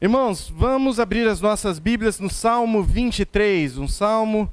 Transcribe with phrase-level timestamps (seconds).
[0.00, 4.48] Irmãos, vamos abrir as nossas Bíblias no Salmo 23, um salmo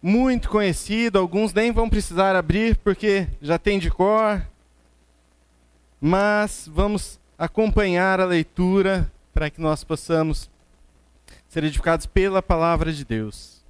[0.00, 4.46] muito conhecido, alguns nem vão precisar abrir porque já tem de cor.
[6.00, 10.48] Mas vamos acompanhar a leitura para que nós possamos
[11.48, 13.64] ser edificados pela palavra de Deus.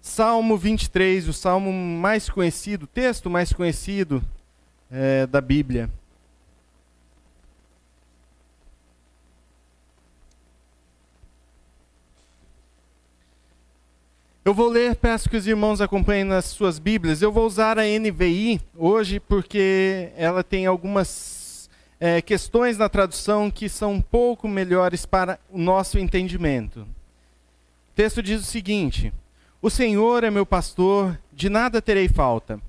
[0.00, 4.22] Salmo 23, o salmo mais conhecido, o texto mais conhecido
[4.92, 5.90] é, da Bíblia.
[14.44, 17.22] Eu vou ler, peço que os irmãos acompanhem nas suas Bíblias.
[17.22, 23.70] Eu vou usar a NVI hoje porque ela tem algumas é, questões na tradução que
[23.70, 26.80] são um pouco melhores para o nosso entendimento.
[26.80, 29.14] O texto diz o seguinte:
[29.62, 32.60] O Senhor é meu pastor, de nada terei falta.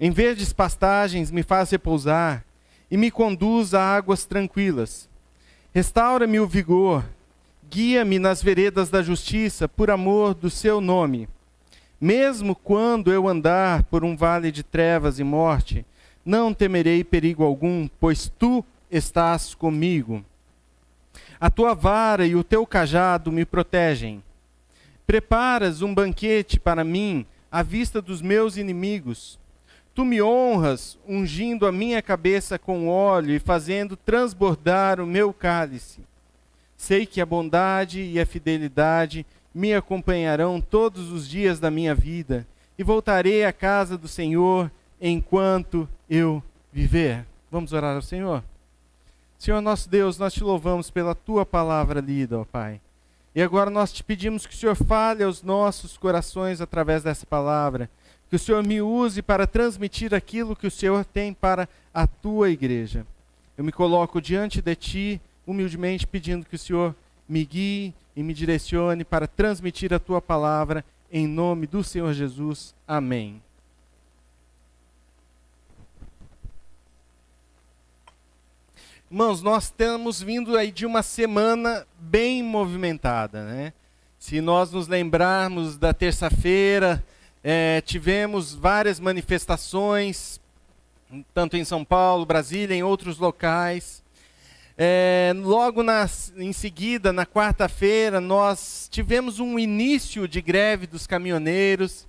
[0.00, 2.42] Em verdes pastagens me faz repousar
[2.90, 5.10] e me conduz a águas tranquilas.
[5.74, 7.04] Restaura-me o vigor
[7.72, 11.26] Guia-me nas veredas da justiça por amor do seu nome.
[11.98, 15.86] Mesmo quando eu andar por um vale de trevas e morte,
[16.22, 20.22] não temerei perigo algum, pois tu estás comigo.
[21.40, 24.22] A tua vara e o teu cajado me protegem.
[25.06, 29.38] Preparas um banquete para mim à vista dos meus inimigos.
[29.94, 36.11] Tu me honras, ungindo a minha cabeça com óleo e fazendo transbordar o meu cálice.
[36.82, 42.44] Sei que a bondade e a fidelidade me acompanharão todos os dias da minha vida
[42.76, 44.68] e voltarei à casa do Senhor
[45.00, 47.24] enquanto eu viver.
[47.52, 48.42] Vamos orar ao Senhor?
[49.38, 52.80] Senhor nosso Deus, nós te louvamos pela tua palavra lida, ó Pai.
[53.32, 57.88] E agora nós te pedimos que o Senhor fale aos nossos corações através dessa palavra,
[58.28, 62.50] que o Senhor me use para transmitir aquilo que o Senhor tem para a tua
[62.50, 63.06] igreja.
[63.56, 66.94] Eu me coloco diante de ti humildemente pedindo que o Senhor
[67.28, 72.74] me guie e me direcione para transmitir a tua palavra em nome do Senhor Jesus.
[72.86, 73.42] Amém.
[79.10, 83.74] Irmãos, nós estamos vindo aí de uma semana bem movimentada, né?
[84.18, 87.04] Se nós nos lembrarmos da terça-feira,
[87.44, 90.40] é, tivemos várias manifestações,
[91.34, 94.01] tanto em São Paulo, Brasília, em outros locais.
[94.76, 102.06] É, logo na, em seguida, na quarta-feira, nós tivemos um início de greve dos caminhoneiros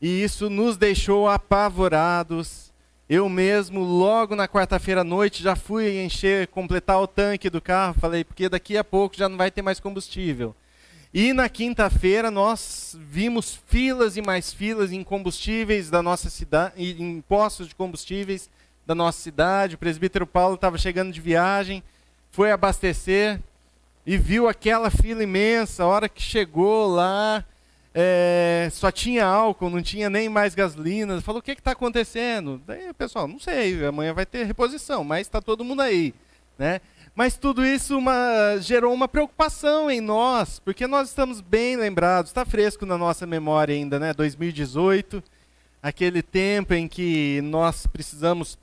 [0.00, 2.70] e isso nos deixou apavorados.
[3.08, 7.96] Eu mesmo, logo na quarta-feira à noite, já fui encher, completar o tanque do carro.
[7.98, 10.54] Falei, porque daqui a pouco já não vai ter mais combustível.
[11.12, 17.20] E na quinta-feira nós vimos filas e mais filas em combustíveis da nossa cidade, em
[17.22, 18.48] postos de combustíveis
[18.90, 19.76] da nossa cidade.
[19.76, 21.80] O presbítero Paulo estava chegando de viagem,
[22.32, 23.38] foi abastecer
[24.04, 25.84] e viu aquela fila imensa.
[25.84, 27.44] A hora que chegou lá,
[27.94, 31.20] é, só tinha álcool, não tinha nem mais gasolina.
[31.20, 32.60] Falou: o que está acontecendo?
[32.66, 36.12] Daí, pessoal, não sei, amanhã vai ter reposição, mas está todo mundo aí.
[36.58, 36.80] Né?
[37.14, 42.44] Mas tudo isso uma, gerou uma preocupação em nós, porque nós estamos bem lembrados, está
[42.44, 44.12] fresco na nossa memória ainda, né?
[44.12, 45.22] 2018,
[45.80, 48.58] aquele tempo em que nós precisamos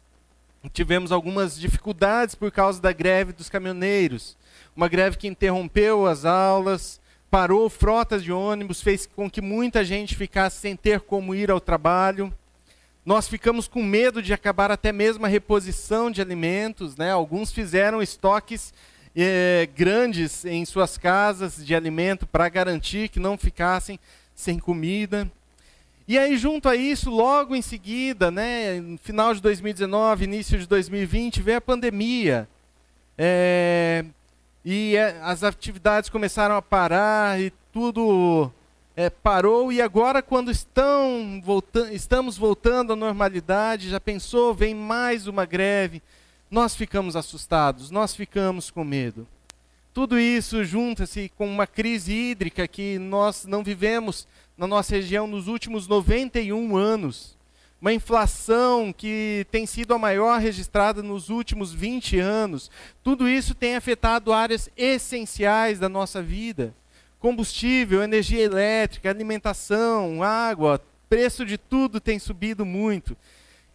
[0.72, 4.38] tivemos algumas dificuldades por causa da greve dos caminhoneiros.
[4.75, 10.16] Uma greve que interrompeu as aulas, parou frotas de ônibus, fez com que muita gente
[10.16, 12.33] ficasse sem ter como ir ao trabalho.
[13.05, 16.97] Nós ficamos com medo de acabar até mesmo a reposição de alimentos.
[16.97, 17.11] Né?
[17.11, 18.73] Alguns fizeram estoques
[19.16, 23.99] eh, grandes em suas casas de alimento para garantir que não ficassem
[24.35, 25.31] sem comida.
[26.07, 31.41] E aí, junto a isso, logo em seguida, né, final de 2019, início de 2020,
[31.41, 32.47] veio a pandemia.
[33.18, 34.06] É,
[34.63, 38.50] e é, as atividades começaram a parar e tudo
[38.96, 39.70] é, parou.
[39.70, 46.02] E agora, quando estão volta estamos voltando à normalidade, já pensou, vem mais uma greve,
[46.49, 49.28] nós ficamos assustados, nós ficamos com medo.
[49.93, 54.26] Tudo isso junta-se com uma crise hídrica que nós não vivemos
[54.58, 57.38] na nossa região nos últimos 91 anos.
[57.80, 62.72] Uma inflação que tem sido a maior registrada nos últimos 20 anos.
[63.04, 66.74] Tudo isso tem afetado áreas essenciais da nossa vida:
[67.20, 73.16] combustível, energia elétrica, alimentação, água, preço de tudo tem subido muito.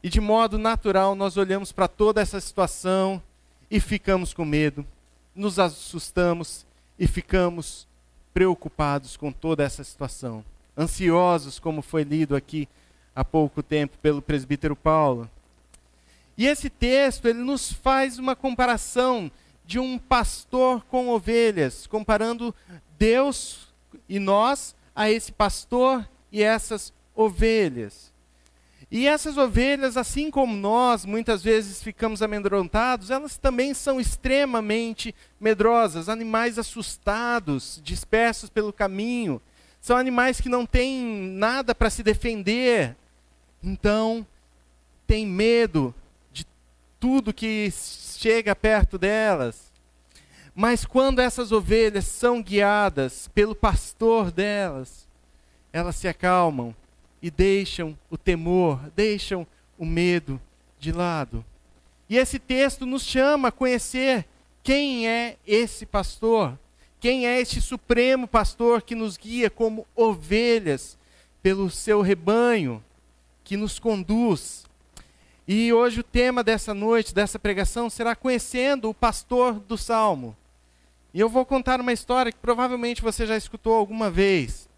[0.03, 3.23] E de modo natural, nós olhamos para toda essa situação
[3.71, 4.85] e ficamos com medo,
[5.33, 6.67] nos assustamos
[6.99, 7.87] e ficamos
[8.35, 10.45] preocupados com toda essa situação
[10.77, 12.69] ansiosos, como foi lido aqui
[13.15, 15.31] há pouco tempo pelo presbítero Paulo.
[16.37, 19.31] E esse texto ele nos faz uma comparação
[19.65, 22.55] de um pastor com ovelhas, comparando
[22.99, 23.69] Deus
[24.09, 28.13] e nós a esse pastor e essas ovelhas.
[28.91, 36.11] E essas ovelhas, assim como nós, muitas vezes ficamos amedrontados, elas também são extremamente medrosas,
[36.11, 39.41] animais assustados, dispersos pelo caminho.
[39.83, 42.95] São animais que não têm nada para se defender.
[43.61, 44.25] Então,
[45.09, 45.93] têm medo
[46.33, 46.47] de
[47.01, 49.73] tudo que chega perto delas.
[50.55, 55.09] Mas quando essas ovelhas são guiadas pelo pastor delas,
[55.73, 56.73] elas se acalmam
[57.21, 59.45] e deixam o temor, deixam
[59.77, 60.41] o medo
[60.79, 61.45] de lado.
[62.09, 64.27] E esse texto nos chama a conhecer
[64.63, 66.57] quem é esse pastor,
[67.03, 70.97] quem é esse supremo pastor que nos guia como ovelhas
[71.43, 72.81] pelo seu rebanho,
[73.43, 74.65] que nos conduz.
[75.47, 80.37] E hoje o tema dessa noite, dessa pregação, será conhecendo o pastor do salmo.
[81.13, 84.69] E eu vou contar uma história que provavelmente você já escutou alguma vez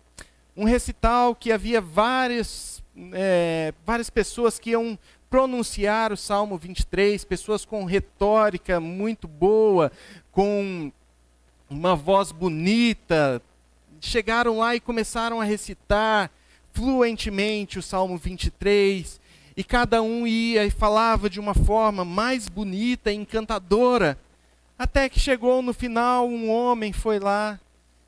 [0.57, 2.83] um recital que havia várias,
[3.13, 4.99] é, várias pessoas que iam
[5.29, 9.93] pronunciar o Salmo 23, pessoas com retórica muito boa,
[10.33, 10.91] com
[11.69, 13.41] uma voz bonita,
[14.01, 16.31] chegaram lá e começaram a recitar
[16.73, 19.21] fluentemente o Salmo 23,
[19.57, 24.19] e cada um ia e falava de uma forma mais bonita e encantadora,
[24.79, 27.61] até que chegou no final um homem foi lá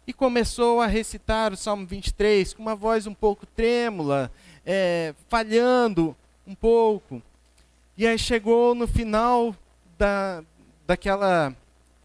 [0.06, 4.30] e começou a recitar o Salmo 23 com uma voz um pouco trêmula,
[4.64, 6.16] é, falhando
[6.46, 7.20] um pouco.
[7.96, 9.54] E aí chegou no final
[9.98, 10.44] da,
[10.86, 11.54] daquela.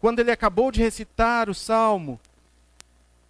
[0.02, 2.18] Quando ele acabou de recitar o salmo,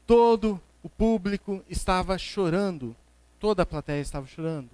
[0.07, 2.97] todo o público estava chorando,
[3.39, 4.71] toda a plateia estava chorando.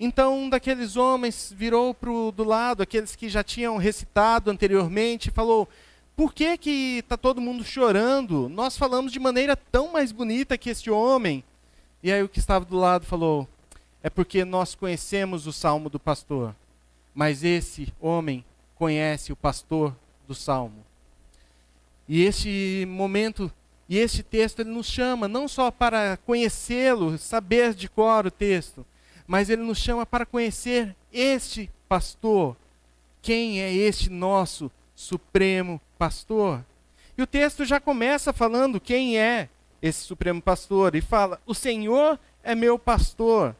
[0.00, 5.32] Então um daqueles homens virou para do lado, aqueles que já tinham recitado anteriormente, e
[5.32, 5.68] falou:
[6.16, 8.48] por que que está todo mundo chorando?
[8.48, 11.44] Nós falamos de maneira tão mais bonita que este homem.
[12.02, 13.46] E aí o que estava do lado falou:
[14.02, 16.56] é porque nós conhecemos o salmo do pastor,
[17.14, 18.42] mas esse homem
[18.76, 19.94] conhece o pastor
[20.26, 20.82] do salmo.
[22.08, 23.50] E este momento
[23.88, 28.84] e este texto ele nos chama não só para conhecê-lo, saber de cor o texto,
[29.26, 32.56] mas ele nos chama para conhecer este pastor.
[33.20, 36.64] Quem é este nosso supremo pastor.
[37.16, 39.48] E o texto já começa falando quem é
[39.80, 43.54] esse supremo pastor e fala: "O Senhor é meu pastor".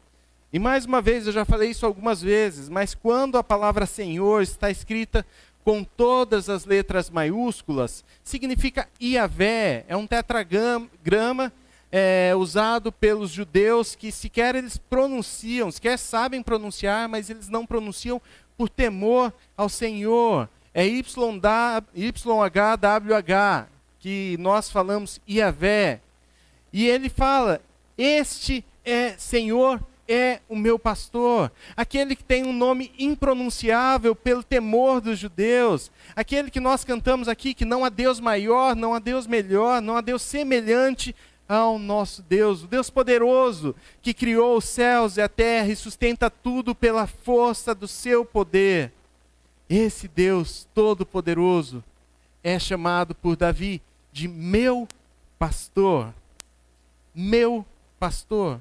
[0.53, 4.41] E mais uma vez, eu já falei isso algumas vezes, mas quando a palavra Senhor
[4.41, 5.27] está escrita
[5.65, 11.53] com todas as letras maiúsculas, significa Iavé, é um tetragrama
[11.91, 18.21] é, usado pelos judeus que sequer eles pronunciam, sequer sabem pronunciar, mas eles não pronunciam
[18.57, 22.11] por temor ao Senhor é YHWH,
[24.01, 26.01] que nós falamos Iavé.
[26.73, 27.61] E ele fala:
[27.97, 35.01] Este é Senhor, é o meu pastor, aquele que tem um nome impronunciável pelo temor
[35.01, 39.27] dos judeus, aquele que nós cantamos aqui, que não há Deus maior, não há Deus
[39.27, 41.15] melhor, não há Deus semelhante
[41.49, 46.31] ao nosso Deus, o Deus poderoso, que criou os céus e a terra e sustenta
[46.31, 48.93] tudo pela força do seu poder.
[49.69, 51.83] Esse Deus Todo-Poderoso
[52.43, 53.81] é chamado por Davi
[54.13, 54.87] de meu
[55.39, 56.15] pastor.
[57.15, 57.65] Meu
[57.99, 58.61] pastor.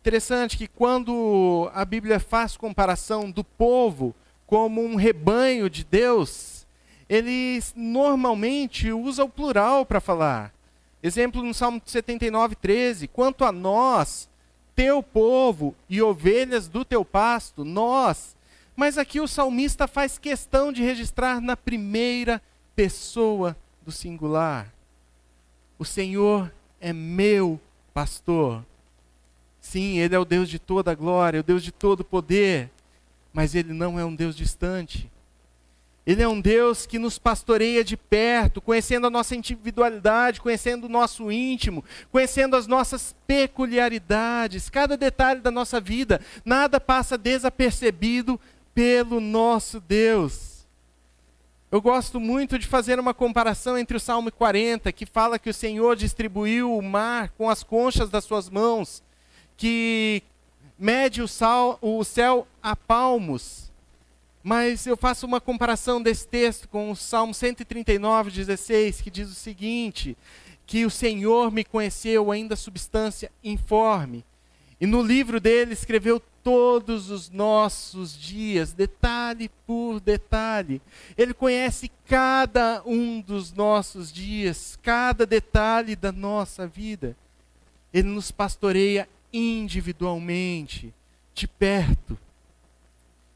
[0.00, 4.14] Interessante que quando a Bíblia faz comparação do povo
[4.46, 6.66] como um rebanho de Deus,
[7.08, 10.52] ele normalmente usa o plural para falar.
[11.02, 14.28] Exemplo no Salmo 79, 13: Quanto a nós,
[14.74, 18.36] teu povo e ovelhas do teu pasto, nós
[18.80, 22.40] mas aqui o salmista faz questão de registrar na primeira
[22.74, 23.54] pessoa
[23.84, 24.72] do singular.
[25.78, 27.60] O Senhor é meu
[27.92, 28.64] pastor.
[29.70, 32.68] Sim, Ele é o Deus de toda a glória, o Deus de todo poder,
[33.32, 35.08] mas Ele não é um Deus distante.
[36.04, 40.88] Ele é um Deus que nos pastoreia de perto, conhecendo a nossa individualidade, conhecendo o
[40.88, 46.20] nosso íntimo, conhecendo as nossas peculiaridades, cada detalhe da nossa vida.
[46.44, 48.40] Nada passa desapercebido
[48.74, 50.66] pelo nosso Deus.
[51.70, 55.54] Eu gosto muito de fazer uma comparação entre o Salmo 40, que fala que o
[55.54, 59.00] Senhor distribuiu o mar com as conchas das suas mãos,
[59.60, 60.22] que
[60.78, 63.70] mede o, sal, o céu a palmos.
[64.42, 69.34] Mas eu faço uma comparação desse texto com o Salmo 139, 16, que diz o
[69.34, 70.16] seguinte:
[70.66, 74.24] que o Senhor me conheceu ainda substância informe,
[74.80, 80.80] e no livro dele escreveu todos os nossos dias, detalhe por detalhe.
[81.18, 87.14] Ele conhece cada um dos nossos dias, cada detalhe da nossa vida.
[87.92, 90.92] Ele nos pastoreia individualmente,
[91.34, 92.18] de perto.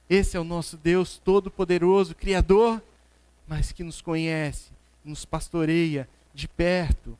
[0.08, 2.82] Esse é o nosso Deus Todo-Poderoso, Criador,
[3.46, 4.70] mas que nos conhece,
[5.04, 7.16] nos pastoreia de perto.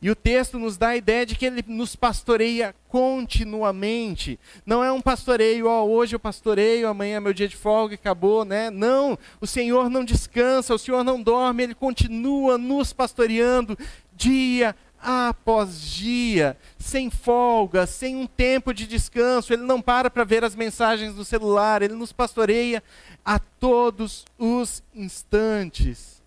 [0.00, 4.38] E o texto nos dá a ideia de que ele nos pastoreia continuamente.
[4.64, 7.96] Não é um pastoreio, ó, hoje eu pastoreio, amanhã é meu dia de folga e
[7.96, 8.70] acabou, né?
[8.70, 13.76] Não, o Senhor não descansa, o Senhor não dorme, ele continua nos pastoreando
[14.14, 19.52] dia após dia, sem folga, sem um tempo de descanso.
[19.52, 22.82] Ele não para para ver as mensagens do celular, ele nos pastoreia
[23.24, 26.22] a todos os instantes.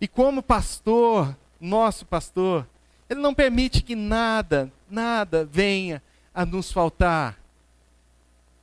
[0.00, 2.66] E como pastor, nosso pastor,
[3.08, 6.02] ele não permite que nada, nada venha
[6.34, 7.38] a nos faltar.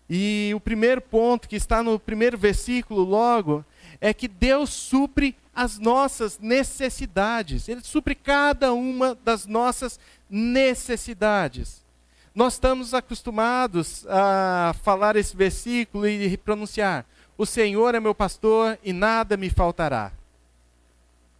[0.09, 3.65] E o primeiro ponto que está no primeiro versículo logo
[3.99, 7.67] é que Deus supre as nossas necessidades.
[7.67, 9.99] Ele supre cada uma das nossas
[10.29, 11.85] necessidades.
[12.33, 17.05] Nós estamos acostumados a falar esse versículo e pronunciar:
[17.37, 20.11] O Senhor é meu pastor e nada me faltará.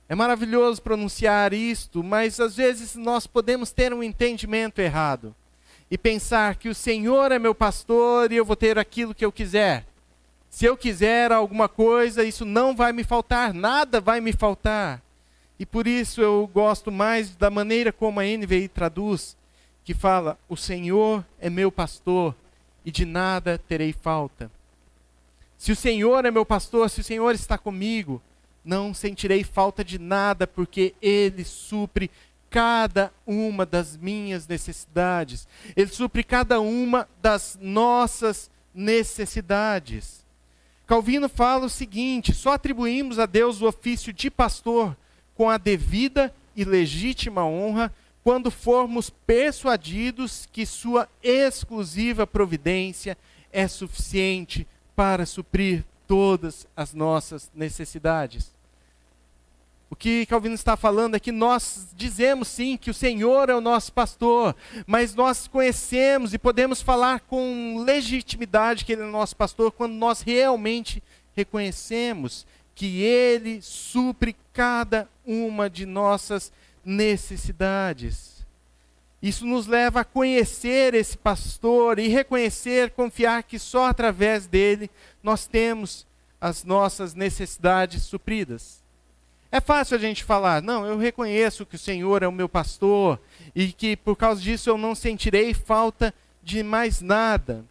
[0.10, 5.36] É maravilhoso pronunciar isto, mas às vezes nós podemos ter um entendimento errado
[5.92, 9.32] e pensar que o Senhor é meu pastor e eu vou ter aquilo que eu
[9.32, 9.86] quiser.
[10.58, 15.04] Se eu quiser alguma coisa, isso não vai me faltar, nada vai me faltar.
[15.60, 19.38] E por isso eu gosto mais da maneira como a NVI traduz,
[19.84, 22.34] que fala: O Senhor é meu pastor
[22.84, 24.50] e de nada terei falta.
[25.60, 28.20] Se o Senhor é meu pastor, se o Senhor está comigo,
[28.66, 32.10] não sentirei falta de nada, porque Ele supre
[32.50, 35.48] cada uma das minhas necessidades.
[35.76, 40.26] Ele supre cada uma das nossas necessidades.
[40.88, 44.96] Calvino fala o seguinte: só atribuímos a Deus o ofício de pastor
[45.36, 53.17] com a devida e legítima honra quando formos persuadidos que sua exclusiva providência
[53.51, 54.65] é suficiente
[54.96, 58.57] para suprir todas as nossas necessidades.
[59.89, 63.62] O que Calvino está falando é que nós dizemos sim que o Senhor é o
[63.62, 69.36] nosso pastor, mas nós conhecemos e podemos falar com legitimidade que Ele é o nosso
[69.36, 71.01] pastor quando nós realmente
[71.36, 76.51] reconhecemos que Ele supre cada uma de nossas
[76.84, 78.46] necessidades.
[79.22, 84.91] Isso nos leva a conhecer esse pastor e reconhecer, confiar que só através dele
[85.24, 86.06] nós temos
[86.39, 88.86] as nossas necessidades supridas.
[89.51, 93.20] É fácil a gente falar, não, eu reconheço que o Senhor é o meu pastor
[93.56, 96.13] e que por causa disso eu não sentirei falta
[96.44, 97.63] de mais nada.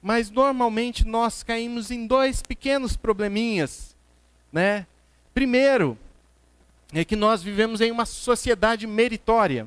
[0.00, 3.94] Mas normalmente nós caímos em dois pequenos probleminhas,
[4.52, 4.86] né?
[5.34, 5.98] Primeiro,
[6.92, 9.66] é que nós vivemos em uma sociedade meritória.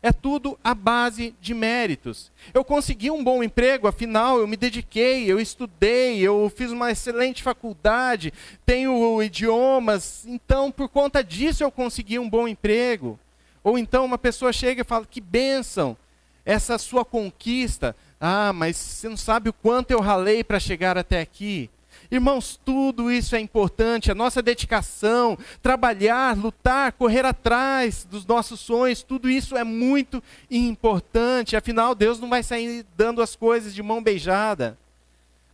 [0.00, 2.30] É tudo à base de méritos.
[2.54, 7.42] Eu consegui um bom emprego, afinal, eu me dediquei, eu estudei, eu fiz uma excelente
[7.42, 8.32] faculdade,
[8.64, 13.18] tenho idiomas, então por conta disso eu consegui um bom emprego.
[13.64, 15.96] Ou então uma pessoa chega e fala: Que bênção,
[16.44, 17.94] essa sua conquista.
[18.20, 21.68] Ah, mas você não sabe o quanto eu ralei para chegar até aqui.
[22.10, 29.02] Irmãos, tudo isso é importante, a nossa dedicação, trabalhar, lutar, correr atrás dos nossos sonhos,
[29.02, 31.56] tudo isso é muito importante.
[31.56, 34.78] Afinal, Deus não vai sair dando as coisas de mão beijada.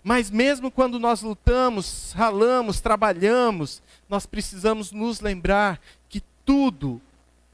[0.03, 7.01] Mas mesmo quando nós lutamos, ralamos, trabalhamos, nós precisamos nos lembrar que tudo,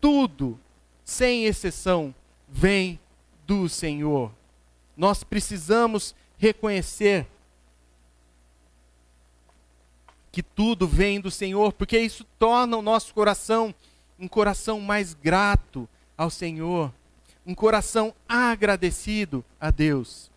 [0.01, 0.59] tudo,
[1.05, 2.13] sem exceção,
[2.49, 2.99] vem
[3.47, 4.33] do Senhor.
[4.97, 7.27] Nós precisamos reconhecer
[10.33, 13.75] que tudo vem do Senhor, porque isso torna o nosso coração
[14.21, 16.93] um coração mais grato ao Senhor,
[17.47, 20.31] um coração agradecido a Deus.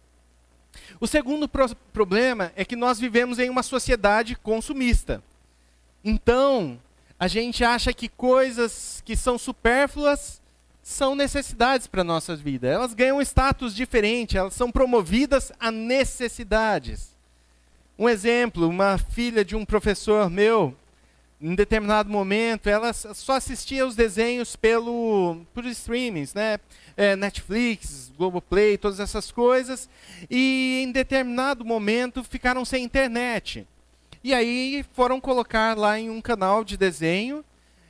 [0.99, 5.21] O segundo pro problema é que nós vivemos em uma sociedade consumista.
[6.03, 6.79] Então,
[7.19, 10.41] a gente acha que coisas que são supérfluas
[10.81, 12.67] são necessidades para a nossa vida.
[12.67, 17.12] Elas ganham status diferente, elas são promovidas a necessidades.
[17.97, 20.75] Um exemplo, uma filha de um professor meu,
[21.39, 26.57] em determinado momento, ela só assistia os desenhos pelo por streamings, né?
[26.95, 29.89] É, Netflix, Globoplay, todas essas coisas,
[30.29, 33.67] e em determinado momento ficaram sem internet.
[34.23, 37.43] E aí foram colocar lá em um canal de desenho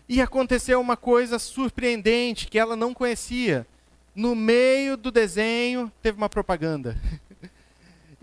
[0.10, 3.68] e aconteceu uma coisa surpreendente que ela não conhecia.
[4.16, 6.98] No meio do desenho teve uma propaganda.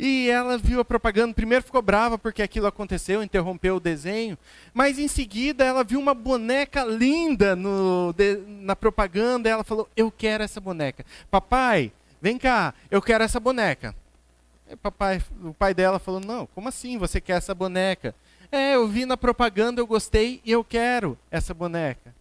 [0.02, 4.38] E ela viu a propaganda, primeiro ficou brava porque aquilo aconteceu, interrompeu o desenho,
[4.72, 9.86] mas em seguida ela viu uma boneca linda no, de, na propaganda e ela falou:
[9.94, 11.04] Eu quero essa boneca.
[11.30, 13.94] Papai, vem cá, eu quero essa boneca.
[14.70, 18.14] E papai, o pai dela falou: Não, como assim você quer essa boneca?
[18.50, 22.14] É, eu vi na propaganda, eu gostei e eu quero essa boneca.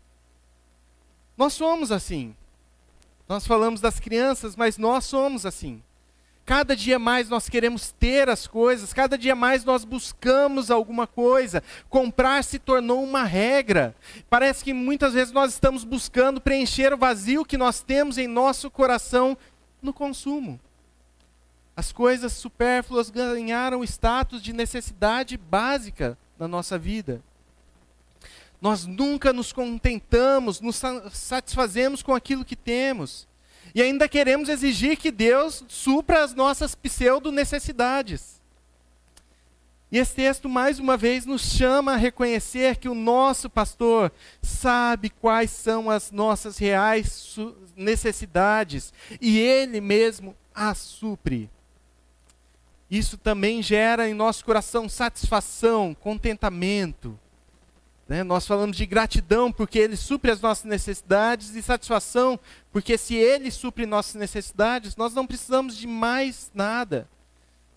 [1.37, 2.35] Nós somos assim.
[3.25, 5.81] Nós falamos das crianças, mas nós somos assim.
[6.49, 11.61] Cada dia mais nós queremos ter as coisas, cada dia mais nós buscamos alguma coisa.
[11.87, 13.95] Comprar se tornou uma regra.
[14.31, 18.71] Parece que muitas vezes nós estamos buscando preencher o vazio que nós temos em nosso
[18.71, 19.37] coração
[19.79, 20.59] no consumo.
[21.77, 27.21] As coisas supérfluas ganharam o status de necessidade básica na nossa vida.
[28.59, 33.28] Nós nunca nos contentamos, nos satisfazemos com aquilo que temos.
[33.73, 38.39] E ainda queremos exigir que Deus supra as nossas pseudo-necessidades.
[39.91, 44.11] E esse texto, mais uma vez, nos chama a reconhecer que o nosso pastor
[44.41, 47.35] sabe quais são as nossas reais
[47.75, 51.49] necessidades e ele mesmo as supre.
[52.89, 57.19] Isso também gera em nosso coração satisfação, contentamento.
[58.09, 58.23] Né?
[58.23, 62.39] Nós falamos de gratidão porque Ele supre as nossas necessidades e satisfação
[62.71, 67.07] porque se Ele supre nossas necessidades, nós não precisamos de mais nada.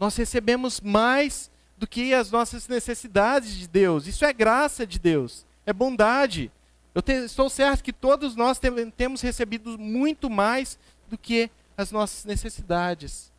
[0.00, 4.06] Nós recebemos mais do que as nossas necessidades de Deus.
[4.06, 6.50] Isso é graça de Deus, é bondade.
[6.94, 10.78] Eu te, estou certo que todos nós te, temos recebido muito mais
[11.10, 13.30] do que as nossas necessidades.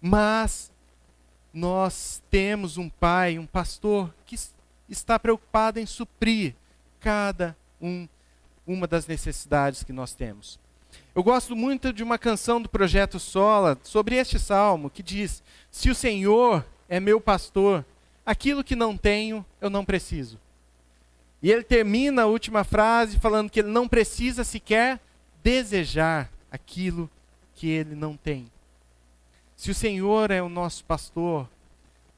[0.00, 0.72] Mas
[1.52, 4.34] nós temos um pai, um pastor que
[4.88, 6.54] está preocupado em suprir
[7.00, 8.08] cada um,
[8.66, 10.58] uma das necessidades que nós temos.
[11.14, 15.90] Eu gosto muito de uma canção do projeto Sola sobre este salmo que diz: Se
[15.90, 17.84] o Senhor é meu pastor,
[18.24, 20.38] aquilo que não tenho, eu não preciso.
[21.42, 25.00] E ele termina a última frase falando que ele não precisa sequer
[25.42, 27.08] desejar aquilo
[27.54, 28.50] que ele não tem.
[29.56, 31.48] Se o Senhor é o nosso pastor,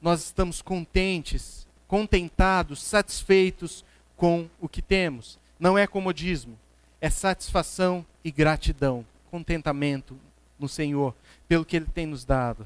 [0.01, 1.60] nós estamos contentes
[1.91, 3.85] contentados, satisfeitos
[4.17, 5.41] com o que temos.
[5.59, 6.57] Não é comodismo,
[7.01, 10.17] é satisfação e gratidão, contentamento
[10.57, 11.13] no Senhor
[11.49, 12.65] pelo que Ele tem nos dado.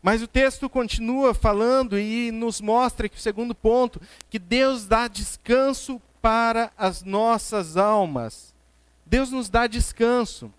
[0.00, 5.08] Mas o texto continua falando e nos mostra que o segundo ponto, que Deus dá
[5.08, 8.54] descanso para as nossas almas.
[9.04, 10.50] Deus nos dá descanso.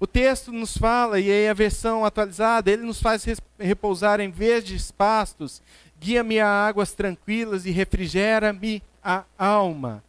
[0.00, 3.26] O texto nos fala, e aí a versão atualizada, ele nos faz
[3.58, 5.60] repousar em verdes pastos
[6.00, 10.02] guia-me a águas tranquilas e refrigera-me a alma.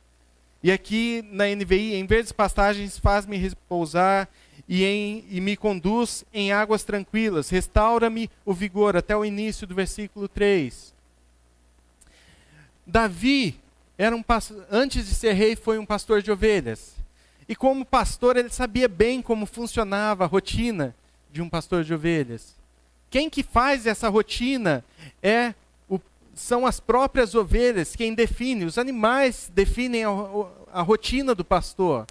[0.61, 4.27] E aqui na NVI, em verdes pastagens, faz-me repousar
[4.67, 9.73] e, em, e me conduz em águas tranquilas, restaura-me o vigor, até o início do
[9.73, 10.93] versículo 3.
[12.85, 13.59] Davi,
[13.97, 14.23] era um,
[14.69, 16.95] antes de ser rei, foi um pastor de ovelhas.
[17.47, 20.95] E como pastor, ele sabia bem como funcionava a rotina
[21.31, 22.55] de um pastor de ovelhas.
[23.09, 24.83] Quem que faz essa rotina
[25.21, 25.55] é
[26.39, 30.09] são as próprias ovelhas quem define, os animais definem a,
[30.71, 32.07] a, rotina do pastor.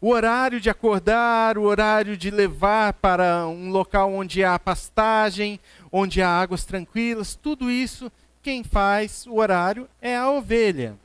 [0.00, 5.60] O horário de acordar, o horário de levar para um local onde há pastagem,
[5.92, 8.10] onde há águas tranquilas, tudo isso
[8.42, 10.96] quem faz o horário é a ovelha.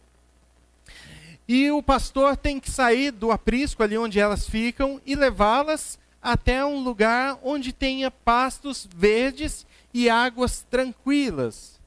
[1.47, 6.63] E o pastor tem que sair do aprisco ali onde elas ficam e levá-las até
[6.63, 11.80] um lugar onde tenha pastos verdes e águas tranquilas.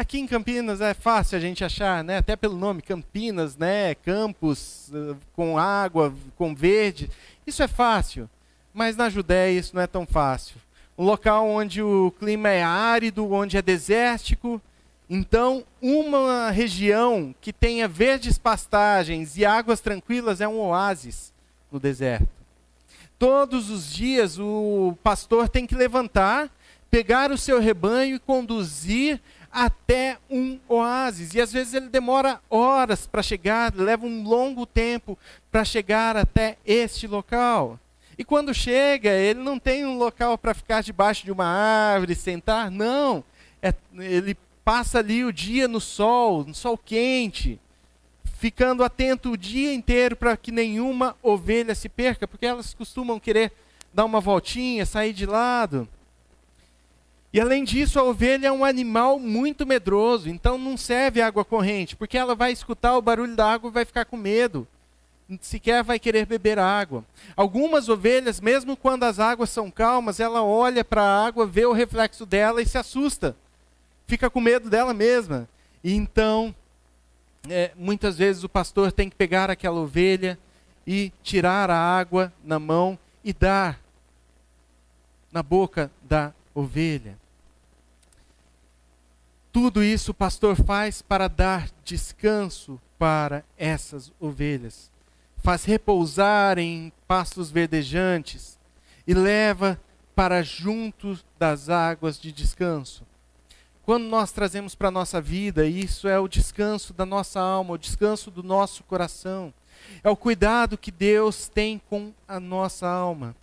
[0.00, 2.16] Aqui em Campinas é fácil a gente achar, né?
[2.16, 3.94] até pelo nome, Campinas, né?
[3.96, 7.10] campos uh, com água, com verde.
[7.46, 8.26] Isso é fácil,
[8.72, 10.56] mas na Judéia isso não é tão fácil.
[10.96, 14.58] Um local onde o clima é árido, onde é desértico.
[15.08, 21.30] Então, uma região que tenha verdes pastagens e águas tranquilas é um oásis
[21.70, 22.26] no deserto.
[23.18, 26.48] Todos os dias o pastor tem que levantar,
[26.90, 29.20] pegar o seu rebanho e conduzir
[29.52, 31.34] até um oásis.
[31.34, 35.18] E às vezes ele demora horas para chegar, leva um longo tempo
[35.50, 37.78] para chegar até este local.
[38.16, 42.70] E quando chega, ele não tem um local para ficar debaixo de uma árvore, sentar,
[42.70, 43.24] não.
[43.62, 47.58] É, ele passa ali o dia no sol, no sol quente,
[48.38, 53.52] ficando atento o dia inteiro para que nenhuma ovelha se perca, porque elas costumam querer
[53.92, 55.88] dar uma voltinha, sair de lado.
[57.32, 61.94] E além disso, a ovelha é um animal muito medroso, então não serve água corrente,
[61.94, 64.66] porque ela vai escutar o barulho da água e vai ficar com medo.
[65.40, 67.04] sequer vai querer beber água.
[67.36, 71.72] Algumas ovelhas, mesmo quando as águas são calmas, ela olha para a água, vê o
[71.72, 73.36] reflexo dela e se assusta.
[74.08, 75.48] Fica com medo dela mesma.
[75.84, 76.52] E então,
[77.48, 80.36] é, muitas vezes o pastor tem que pegar aquela ovelha
[80.84, 83.80] e tirar a água na mão e dar
[85.30, 87.19] na boca da ovelha.
[89.52, 94.90] Tudo isso o pastor faz para dar descanso para essas ovelhas.
[95.38, 98.58] Faz repousar em pastos verdejantes
[99.06, 99.80] e leva
[100.14, 103.04] para junto das águas de descanso.
[103.82, 107.78] Quando nós trazemos para a nossa vida, isso é o descanso da nossa alma, o
[107.78, 109.52] descanso do nosso coração.
[110.04, 113.34] É o cuidado que Deus tem com a nossa alma.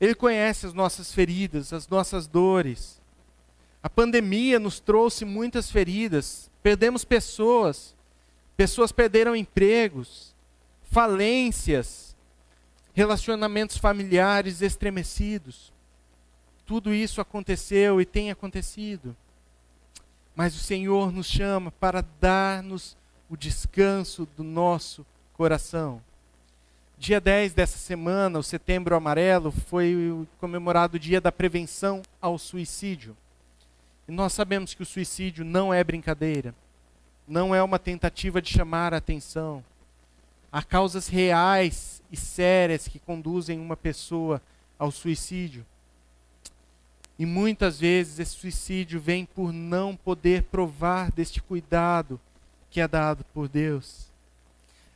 [0.00, 3.01] Ele conhece as nossas feridas, as nossas dores.
[3.82, 7.96] A pandemia nos trouxe muitas feridas, perdemos pessoas,
[8.56, 10.32] pessoas perderam empregos,
[10.84, 12.14] falências,
[12.94, 15.72] relacionamentos familiares estremecidos.
[16.64, 19.16] Tudo isso aconteceu e tem acontecido.
[20.34, 22.96] Mas o Senhor nos chama para dar-nos
[23.28, 26.00] o descanso do nosso coração.
[26.96, 33.16] Dia 10 dessa semana, o Setembro Amarelo, foi comemorado o Dia da Prevenção ao Suicídio.
[34.08, 36.54] E nós sabemos que o suicídio não é brincadeira,
[37.26, 39.64] não é uma tentativa de chamar a atenção.
[40.50, 44.42] Há causas reais e sérias que conduzem uma pessoa
[44.78, 45.64] ao suicídio.
[47.18, 52.20] E muitas vezes esse suicídio vem por não poder provar deste cuidado
[52.70, 54.10] que é dado por Deus.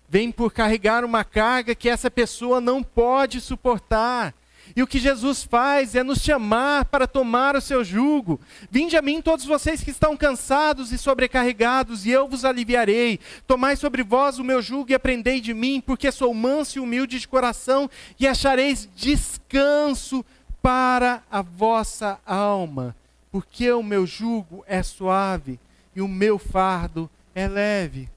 [0.08, 4.34] Vem por carregar uma carga que essa pessoa não pode suportar
[4.74, 8.40] e o que Jesus faz é nos chamar para tomar o seu jugo.
[8.70, 13.20] Vinde a mim todos vocês que estão cansados e sobrecarregados, e eu vos aliviarei.
[13.46, 17.20] Tomai sobre vós o meu jugo e aprendei de mim, porque sou manso e humilde
[17.20, 20.24] de coração, e achareis descanso
[20.62, 22.96] para a vossa alma.
[23.30, 25.60] Porque o meu jugo é suave
[25.94, 28.15] e o meu fardo é leve.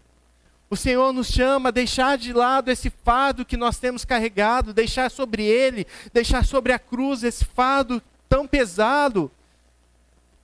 [0.70, 5.10] O Senhor nos chama a deixar de lado esse fardo que nós temos carregado, deixar
[5.10, 9.32] sobre ele, deixar sobre a cruz esse fardo tão pesado,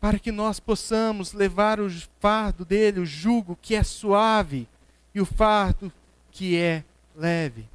[0.02, 4.68] para que nós possamos levar o fardo dele, o jugo que é suave
[5.14, 5.94] e o fardo
[6.32, 6.84] que é
[7.16, 7.68] leve.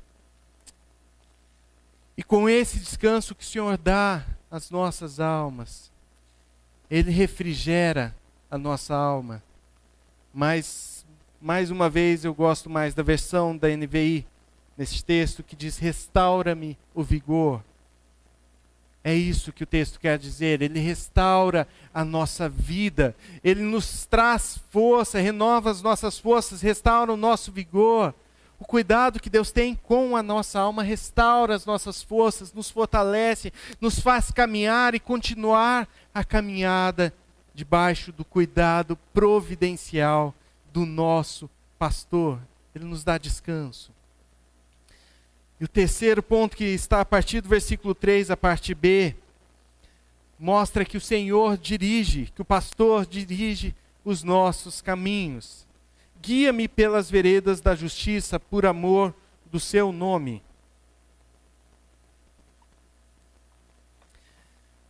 [2.17, 5.91] E com esse descanso que o Senhor dá às nossas almas,
[6.91, 8.15] ele refrigera
[8.51, 9.43] a nossa alma,
[10.35, 10.90] mas
[11.41, 14.27] mais uma vez, eu gosto mais da versão da NVI,
[14.77, 17.63] nesse texto, que diz: restaura-me o vigor.
[19.03, 20.61] É isso que o texto quer dizer.
[20.61, 27.17] Ele restaura a nossa vida, ele nos traz força, renova as nossas forças, restaura o
[27.17, 28.15] nosso vigor.
[28.59, 33.51] O cuidado que Deus tem com a nossa alma restaura as nossas forças, nos fortalece,
[33.81, 37.11] nos faz caminhar e continuar a caminhada
[37.55, 40.35] debaixo do cuidado providencial
[40.73, 42.41] do nosso pastor.
[42.75, 43.93] Ele nos dá descanso.
[45.61, 49.15] E o terceiro ponto que está a partir do versículo 3, a parte B,
[50.39, 55.67] mostra que o Senhor dirige, que o pastor dirige os nossos caminhos.
[56.23, 59.15] Guia-me pelas veredas da justiça por amor
[59.51, 60.43] do seu nome.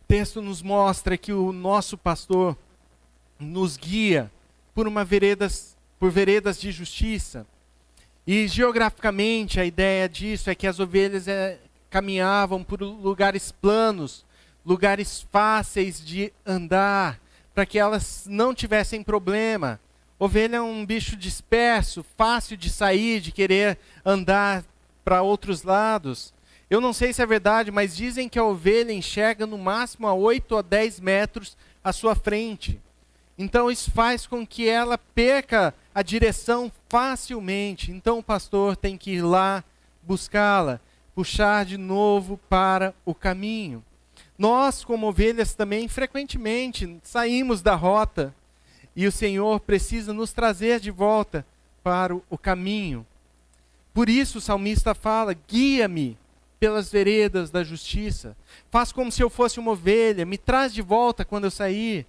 [0.03, 2.57] O texto nos mostra que o nosso pastor
[3.37, 4.31] nos guia
[4.73, 7.45] por uma veredas, por veredas de justiça.
[8.25, 14.25] E geograficamente a ideia disso é que as ovelhas é, caminhavam por lugares planos,
[14.65, 17.19] lugares fáceis de andar,
[17.53, 19.79] para que elas não tivessem problema.
[20.19, 24.63] Ovelha é um bicho disperso, fácil de sair, de querer andar
[25.03, 26.31] para outros lados.
[26.69, 30.13] Eu não sei se é verdade, mas dizem que a ovelha enxerga no máximo a
[30.13, 32.79] 8 a 10 metros à sua frente.
[33.37, 37.91] Então isso faz com que ela perca a direção facilmente.
[37.91, 39.63] Então o pastor tem que ir lá
[40.03, 40.79] buscá-la,
[41.15, 43.83] puxar de novo para o caminho.
[44.37, 48.33] Nós, como ovelhas, também frequentemente saímos da rota
[48.95, 51.45] e o Senhor precisa nos trazer de volta
[51.83, 53.05] para o caminho.
[53.93, 56.17] Por isso o salmista fala: guia-me
[56.59, 58.35] pelas veredas da justiça.
[58.69, 62.05] Faz como se eu fosse uma ovelha, me traz de volta quando eu sair.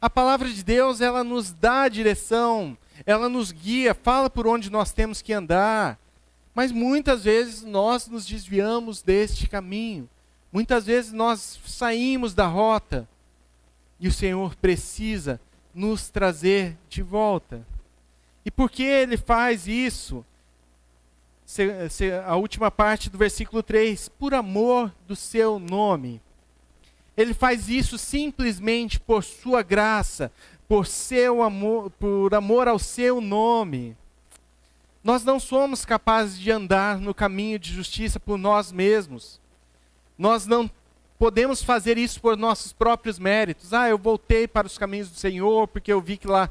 [0.00, 4.70] A palavra de Deus, ela nos dá a direção, ela nos guia, fala por onde
[4.70, 5.98] nós temos que andar.
[6.54, 10.08] Mas muitas vezes nós nos desviamos deste caminho.
[10.52, 13.08] Muitas vezes nós saímos da rota.
[13.98, 15.40] E o Senhor precisa
[15.74, 17.64] nos trazer de volta.
[18.44, 20.24] E por que ele faz isso?
[22.24, 26.20] a última parte do versículo 3, por amor do seu nome.
[27.20, 30.32] Ele faz isso simplesmente por sua graça,
[30.66, 33.94] por seu amor, por amor ao seu nome.
[35.04, 39.38] Nós não somos capazes de andar no caminho de justiça por nós mesmos.
[40.16, 40.70] Nós não
[41.18, 43.74] podemos fazer isso por nossos próprios méritos.
[43.74, 46.48] Ah, eu voltei para os caminhos do Senhor porque eu vi que lá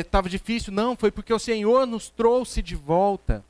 [0.00, 0.72] estava é, difícil.
[0.72, 3.44] Não, foi porque o Senhor nos trouxe de volta.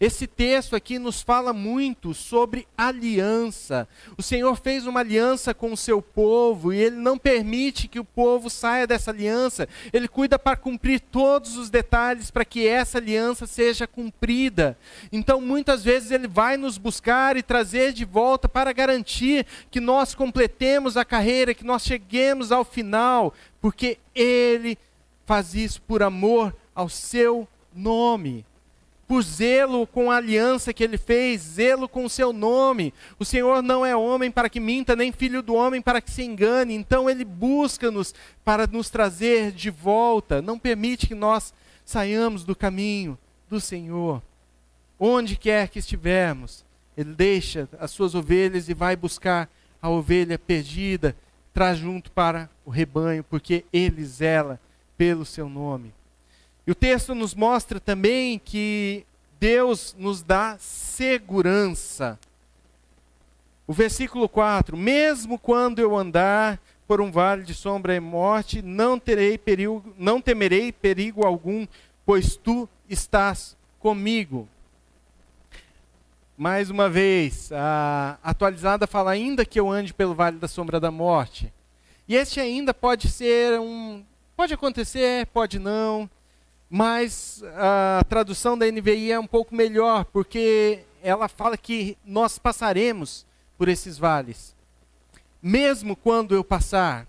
[0.00, 3.86] Esse texto aqui nos fala muito sobre aliança.
[4.16, 8.04] O Senhor fez uma aliança com o seu povo e ele não permite que o
[8.04, 9.68] povo saia dessa aliança.
[9.92, 14.74] Ele cuida para cumprir todos os detalhes para que essa aliança seja cumprida.
[15.12, 20.14] Então, muitas vezes ele vai nos buscar e trazer de volta para garantir que nós
[20.14, 24.78] completemos a carreira, que nós cheguemos ao final, porque ele
[25.26, 28.46] faz isso por amor ao seu nome
[29.10, 32.94] por zelo com a aliança que ele fez, zelo com o seu nome.
[33.18, 36.22] O Senhor não é homem para que minta, nem filho do homem para que se
[36.22, 36.74] engane.
[36.74, 40.40] Então ele busca-nos para nos trazer de volta.
[40.40, 41.52] Não permite que nós
[41.84, 43.18] saiamos do caminho
[43.48, 44.22] do Senhor.
[44.96, 46.64] Onde quer que estivermos,
[46.96, 49.50] ele deixa as suas ovelhas e vai buscar
[49.82, 51.16] a ovelha perdida,
[51.52, 54.60] traz junto para o rebanho, porque ele zela
[54.96, 55.92] pelo seu nome.
[56.70, 59.04] E o texto nos mostra também que
[59.40, 62.16] Deus nos dá segurança.
[63.66, 69.00] O versículo 4: Mesmo quando eu andar por um vale de sombra e morte, não
[69.00, 71.66] terei perigo, não temerei perigo algum,
[72.06, 74.48] pois tu estás comigo.
[76.38, 80.92] Mais uma vez, a atualizada fala ainda que eu ande pelo vale da sombra da
[80.92, 81.52] morte.
[82.06, 84.04] E este ainda pode ser um
[84.36, 86.08] pode acontecer, pode não
[86.70, 93.26] mas a tradução da NVI é um pouco melhor, porque ela fala que nós passaremos
[93.58, 94.54] por esses vales.
[95.42, 97.08] Mesmo quando eu passar,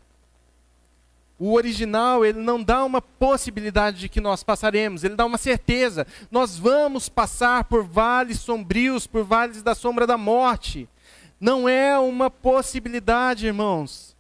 [1.38, 6.08] o original, ele não dá uma possibilidade de que nós passaremos, ele dá uma certeza.
[6.30, 10.90] Nós vamos passar por vales sombrios, por vales da sombra da morte.
[11.40, 14.16] Não é uma possibilidade, irmãos.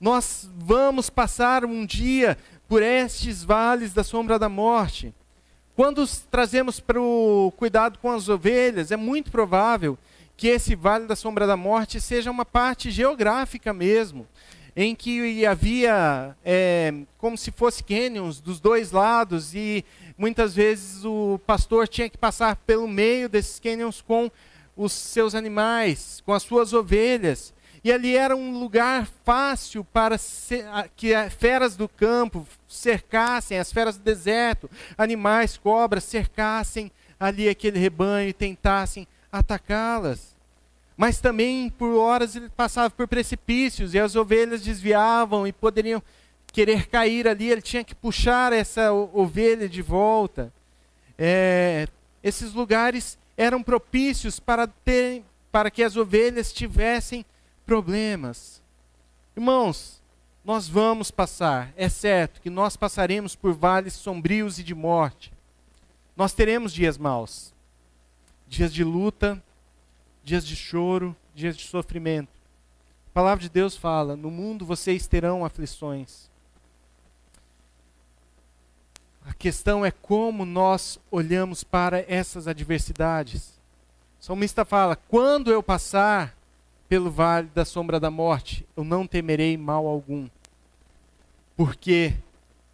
[0.00, 2.36] Nós vamos passar um dia
[2.68, 5.14] por estes vales da sombra da morte.
[5.76, 9.98] Quando trazemos para o cuidado com as ovelhas, é muito provável
[10.36, 14.26] que esse vale da sombra da morte seja uma parte geográfica mesmo,
[14.76, 19.84] em que havia é, como se fosse canyons dos dois lados e
[20.18, 24.30] muitas vezes o pastor tinha que passar pelo meio desses canyons com
[24.76, 27.54] os seus animais, com as suas ovelhas.
[27.84, 30.16] E ali era um lugar fácil para
[30.96, 38.30] que feras do campo cercassem, as feras do deserto, animais, cobras, cercassem ali aquele rebanho
[38.30, 40.34] e tentassem atacá-las.
[40.96, 46.02] Mas também, por horas, ele passava por precipícios e as ovelhas desviavam e poderiam
[46.46, 47.50] querer cair ali.
[47.50, 50.50] Ele tinha que puxar essa ovelha de volta.
[51.18, 51.86] É,
[52.22, 57.26] esses lugares eram propícios para, ter, para que as ovelhas tivessem
[57.66, 58.62] problemas.
[59.36, 60.02] Irmãos,
[60.44, 65.32] nós vamos passar, é certo que nós passaremos por vales sombrios e de morte.
[66.16, 67.52] Nós teremos dias maus,
[68.46, 69.42] dias de luta,
[70.22, 72.28] dias de choro, dias de sofrimento.
[73.08, 76.30] A palavra de Deus fala: no mundo vocês terão aflições.
[79.26, 83.58] A questão é como nós olhamos para essas adversidades.
[84.20, 86.36] O salmista fala: quando eu passar
[86.94, 90.28] pelo vale da sombra da morte, eu não temerei mal algum,
[91.56, 92.14] porque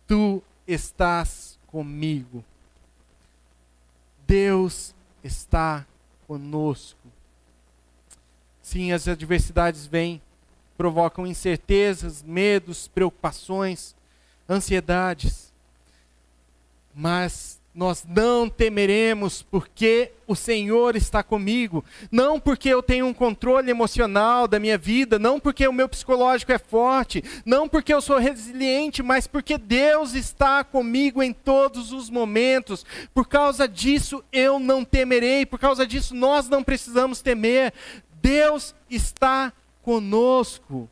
[0.07, 2.45] tu estás comigo.
[4.27, 5.87] Deus está
[6.27, 7.01] conosco.
[8.61, 10.21] Sim, as adversidades vêm,
[10.77, 13.97] provocam incertezas, medos, preocupações,
[14.47, 15.51] ansiedades.
[16.95, 23.71] Mas nós não temeremos porque o Senhor está comigo, não porque eu tenho um controle
[23.71, 28.19] emocional da minha vida, não porque o meu psicológico é forte, não porque eu sou
[28.19, 32.85] resiliente, mas porque Deus está comigo em todos os momentos.
[33.15, 37.73] Por causa disso eu não temerei, por causa disso nós não precisamos temer.
[38.21, 39.53] Deus está
[39.83, 40.89] conosco.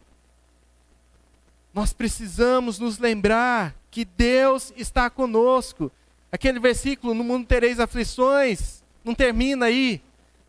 [1.75, 5.91] Nós precisamos nos lembrar que Deus está conosco.
[6.31, 10.03] Aquele versículo, no mundo tereis aflições, não termina aí.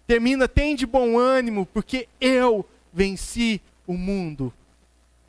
[0.06, 4.52] Termina, tem de bom ânimo, porque eu venci o mundo.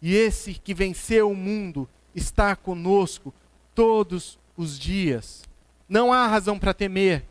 [0.02, 3.32] E esse que venceu o mundo está conosco
[3.74, 5.42] todos os dias.
[5.88, 7.24] Não há razão para temer,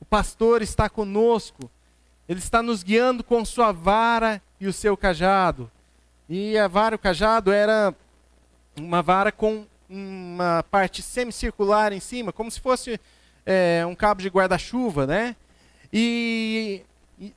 [0.00, 1.70] O pastor está conosco.
[2.28, 5.70] Ele está nos guiando com sua vara e o seu cajado.
[6.28, 7.94] E a vara e o cajado era
[8.76, 13.00] uma vara com uma parte semicircular em cima, como se fosse
[13.46, 15.34] é, um cabo de guarda-chuva, né?
[15.92, 16.82] E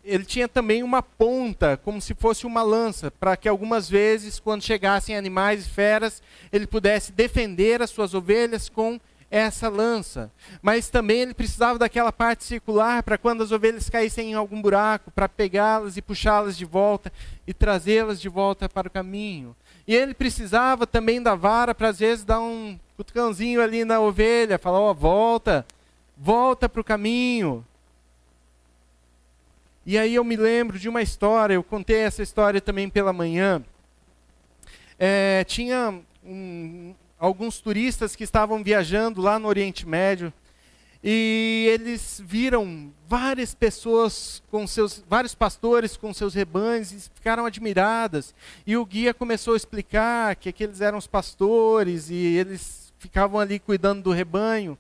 [0.04, 4.64] ele tinha também uma ponta, como se fosse uma lança, para que algumas vezes, quando
[4.64, 9.00] chegassem animais e feras, ele pudesse defender as suas ovelhas com
[9.32, 10.30] essa lança.
[10.62, 15.10] Mas também ele precisava daquela parte circular para quando as ovelhas caíssem em algum buraco,
[15.10, 17.12] para pegá-las e puxá-las de volta
[17.48, 19.56] e trazê-las de volta para o caminho.
[19.88, 24.60] E ele precisava também da vara para às vezes dar um cutucãozinho ali na ovelha,
[24.60, 25.66] falar: ó, oh, volta,
[26.18, 27.66] volta para o caminho.
[29.86, 33.64] E aí eu me lembro de uma história, eu contei essa história também pela manhã.
[35.00, 40.32] É, tinha um, alguns turistas que estavam viajando lá no Oriente Médio
[41.04, 48.36] e eles viram várias pessoas com seus vários pastores com seus rebanhos e ficaram admiradas
[48.68, 53.58] e o guia começou a explicar que aqueles eram os pastores e eles ficavam ali
[53.58, 54.78] cuidando do rebanho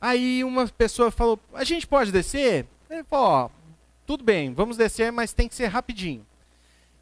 [0.00, 3.50] aí uma pessoa falou a gente pode descer ele falou
[4.10, 6.26] tudo bem, vamos descer, mas tem que ser rapidinho.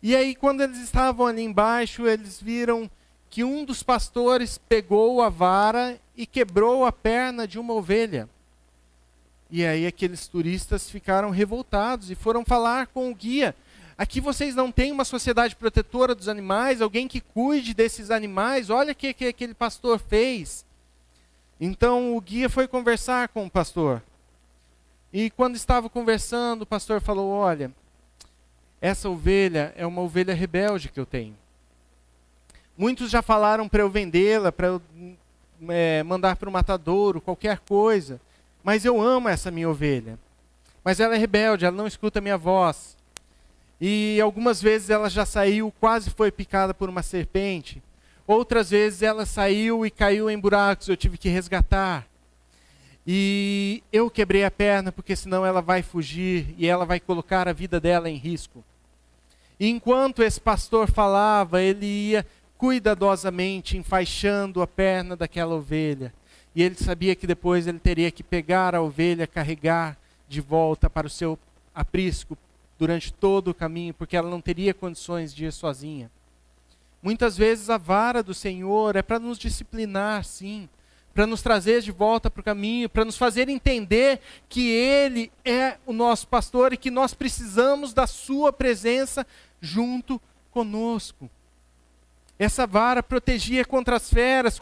[0.02, 2.90] E aí, quando eles estavam ali embaixo, eles viram
[3.30, 8.28] que um dos pastores pegou a vara e quebrou a perna de uma ovelha.
[9.50, 13.54] E aí, aqueles turistas ficaram revoltados e foram falar com o guia.
[13.96, 18.70] Aqui vocês não têm uma sociedade protetora dos animais, alguém que cuide desses animais.
[18.70, 20.64] Olha o que, que aquele pastor fez.
[21.60, 24.02] Então o guia foi conversar com o pastor.
[25.12, 27.72] E quando estava conversando, o pastor falou: Olha,
[28.80, 31.36] essa ovelha é uma ovelha rebelde que eu tenho.
[32.76, 34.82] Muitos já falaram para eu vendê-la, para eu
[35.68, 38.20] é, mandar para o matadouro, qualquer coisa.
[38.68, 40.18] Mas eu amo essa minha ovelha.
[40.84, 42.98] Mas ela é rebelde, ela não escuta a minha voz.
[43.80, 47.82] E algumas vezes ela já saiu, quase foi picada por uma serpente.
[48.26, 52.06] Outras vezes ela saiu e caiu em buracos, eu tive que resgatar.
[53.06, 57.54] E eu quebrei a perna porque senão ela vai fugir e ela vai colocar a
[57.54, 58.62] vida dela em risco.
[59.58, 62.26] E enquanto esse pastor falava, ele ia
[62.58, 66.12] cuidadosamente enfaixando a perna daquela ovelha.
[66.58, 69.96] E ele sabia que depois ele teria que pegar a ovelha, carregar
[70.28, 71.38] de volta para o seu
[71.72, 72.36] aprisco
[72.76, 76.10] durante todo o caminho, porque ela não teria condições de ir sozinha.
[77.00, 80.68] Muitas vezes a vara do Senhor é para nos disciplinar, sim,
[81.14, 85.76] para nos trazer de volta para o caminho, para nos fazer entender que Ele é
[85.86, 89.24] o nosso pastor e que nós precisamos da Sua presença
[89.60, 91.30] junto conosco.
[92.36, 94.60] Essa vara protegia contra as feras,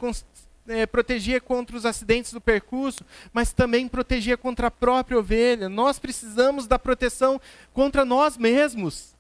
[0.68, 5.68] é, protegia contra os acidentes do percurso, mas também protegia contra a própria ovelha.
[5.68, 7.40] Nós precisamos da proteção
[7.72, 9.14] contra nós mesmos.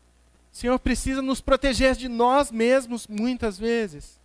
[0.52, 4.16] O Senhor precisa nos proteger de nós mesmos muitas vezes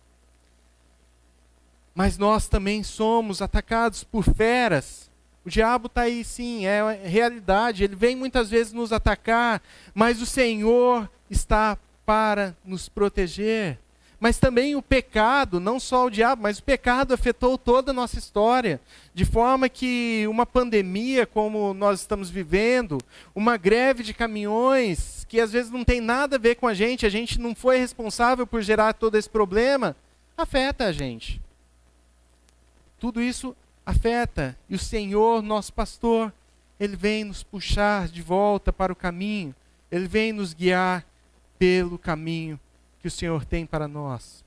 [1.94, 5.10] mas nós também somos atacados por feras.
[5.44, 7.84] O diabo está aí sim, é realidade.
[7.84, 9.60] Ele vem muitas vezes nos atacar,
[9.92, 13.78] mas o Senhor está para nos proteger.
[14.22, 18.20] Mas também o pecado, não só o diabo, mas o pecado afetou toda a nossa
[18.20, 18.80] história.
[19.12, 22.98] De forma que uma pandemia, como nós estamos vivendo,
[23.34, 27.04] uma greve de caminhões, que às vezes não tem nada a ver com a gente,
[27.04, 29.96] a gente não foi responsável por gerar todo esse problema,
[30.36, 31.42] afeta a gente.
[33.00, 34.56] Tudo isso afeta.
[34.70, 36.32] E o Senhor, nosso pastor,
[36.78, 39.52] ele vem nos puxar de volta para o caminho,
[39.90, 41.04] ele vem nos guiar
[41.58, 42.60] pelo caminho
[43.02, 44.44] que o Senhor tem para nós.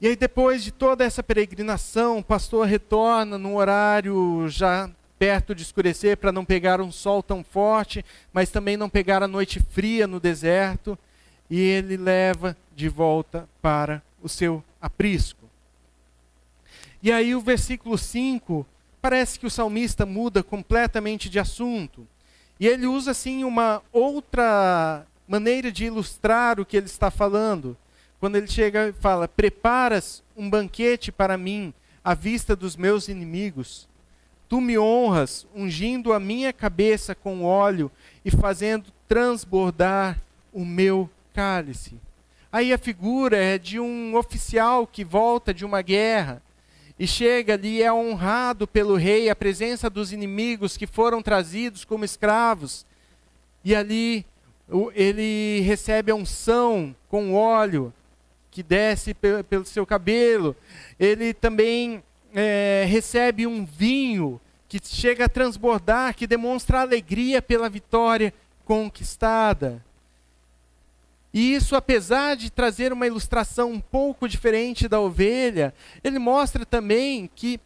[0.00, 5.62] E aí, depois de toda essa peregrinação, o pastor retorna num horário já perto de
[5.62, 10.06] escurecer para não pegar um sol tão forte, mas também não pegar a noite fria
[10.06, 10.98] no deserto,
[11.50, 15.44] e ele leva de volta para o seu aprisco.
[17.02, 18.66] E aí o versículo 5,
[19.02, 22.06] parece que o salmista muda completamente de assunto.
[22.58, 27.76] E ele usa assim uma outra maneira de ilustrar o que ele está falando.
[28.18, 31.72] Quando ele chega e fala: "Preparas um banquete para mim
[32.02, 33.88] à vista dos meus inimigos.
[34.48, 37.92] Tu me honras, ungindo a minha cabeça com óleo
[38.24, 40.20] e fazendo transbordar
[40.52, 41.94] o meu cálice."
[42.50, 46.42] Aí a figura é de um oficial que volta de uma guerra
[46.98, 52.04] e chega ali é honrado pelo rei a presença dos inimigos que foram trazidos como
[52.04, 52.84] escravos.
[53.64, 54.26] E ali
[54.94, 57.92] ele recebe a unção com óleo
[58.50, 60.56] que desce pelo seu cabelo.
[60.98, 62.02] Ele também
[62.34, 68.32] é, recebe um vinho que chega a transbordar, que demonstra alegria pela vitória
[68.64, 69.84] conquistada.
[71.32, 77.30] E isso, apesar de trazer uma ilustração um pouco diferente da ovelha, ele mostra também
[77.34, 77.60] que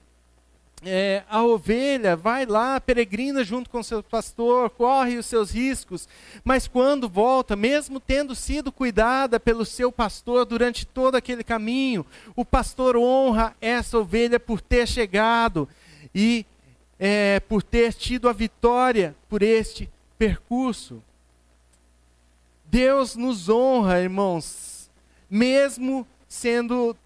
[0.85, 6.09] é, a ovelha vai lá, peregrina junto com seu pastor, corre os seus riscos,
[6.45, 12.05] mas quando volta, mesmo tendo sido cuidada pelo seu pastor durante todo aquele caminho,
[12.37, 15.68] o pastor honra essa ovelha por ter chegado
[16.14, 16.45] e
[16.99, 21.03] é, por ter tido a vitória por este percurso.
[22.66, 24.91] Deus nos honra, irmãos,
[25.30, 26.97] mesmo sendo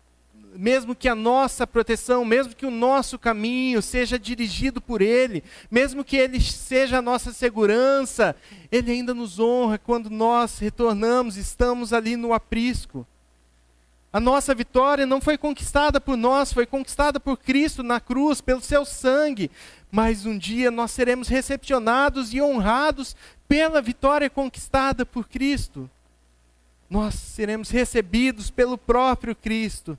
[0.55, 6.05] mesmo que a nossa proteção, mesmo que o nosso caminho seja dirigido por Ele, mesmo
[6.05, 8.34] que Ele seja a nossa segurança,
[8.70, 13.07] Ele ainda nos honra quando nós retornamos, estamos ali no aprisco.
[14.12, 18.61] A nossa vitória não foi conquistada por nós, foi conquistada por Cristo na cruz, pelo
[18.61, 19.51] seu sangue.
[19.90, 23.14] Mas um dia nós seremos recepcionados e honrados
[23.46, 25.90] pela vitória conquistada por Cristo.
[26.88, 29.99] Nós seremos recebidos pelo próprio Cristo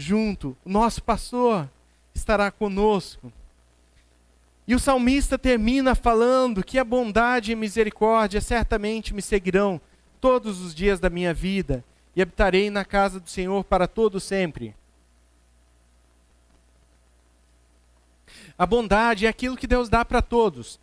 [0.00, 0.56] junto.
[0.64, 1.68] O nosso pastor
[2.14, 3.32] estará conosco.
[4.66, 9.80] E o salmista termina falando que a bondade e a misericórdia certamente me seguirão
[10.20, 11.84] todos os dias da minha vida
[12.14, 14.74] e habitarei na casa do Senhor para todo sempre.
[18.56, 20.78] A bondade é aquilo que Deus dá para todos.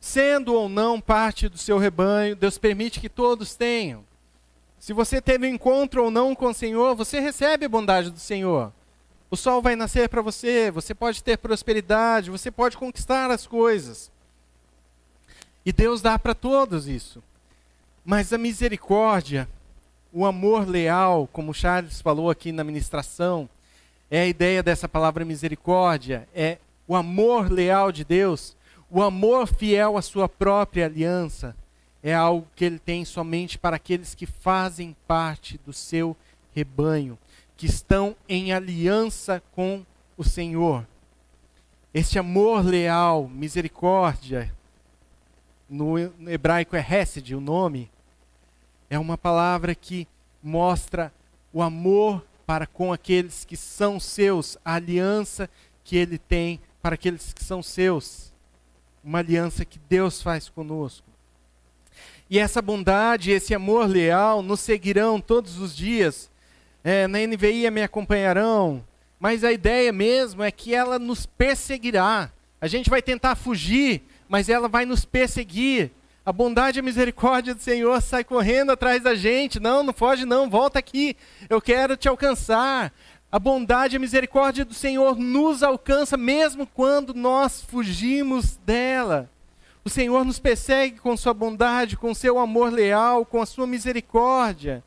[0.00, 4.04] Sendo ou não parte do seu rebanho, Deus permite que todos tenham.
[4.86, 8.20] Se você teve um encontro ou não com o Senhor, você recebe a bondade do
[8.20, 8.72] Senhor.
[9.28, 14.12] O sol vai nascer para você, você pode ter prosperidade, você pode conquistar as coisas.
[15.64, 17.20] E Deus dá para todos isso.
[18.04, 19.48] Mas a misericórdia,
[20.12, 23.48] o amor leal, como Charles falou aqui na ministração,
[24.08, 28.56] é a ideia dessa palavra misericórdia, é o amor leal de Deus,
[28.88, 31.56] o amor fiel à sua própria aliança
[32.06, 36.16] é algo que ele tem somente para aqueles que fazem parte do seu
[36.54, 37.18] rebanho,
[37.56, 39.84] que estão em aliança com
[40.16, 40.86] o Senhor.
[41.92, 44.54] Este amor leal, misericórdia,
[45.68, 45.98] no
[46.30, 47.90] hebraico é Hesed, o nome,
[48.88, 50.06] é uma palavra que
[50.40, 51.12] mostra
[51.52, 55.50] o amor para com aqueles que são seus, a aliança
[55.82, 58.32] que ele tem para aqueles que são seus.
[59.02, 61.15] Uma aliança que Deus faz conosco.
[62.28, 66.30] E essa bondade, esse amor leal nos seguirão todos os dias.
[66.82, 68.84] É, na NVI me acompanharão,
[69.18, 72.30] mas a ideia mesmo é que ela nos perseguirá.
[72.60, 75.90] A gente vai tentar fugir, mas ela vai nos perseguir.
[76.24, 79.60] A bondade e a misericórdia do Senhor sai correndo atrás da gente.
[79.60, 81.16] Não, não foge não, volta aqui.
[81.48, 82.92] Eu quero te alcançar.
[83.30, 89.30] A bondade e a misericórdia do Senhor nos alcança mesmo quando nós fugimos dela.
[89.86, 94.82] O Senhor nos persegue com sua bondade, com seu amor leal, com a sua misericórdia.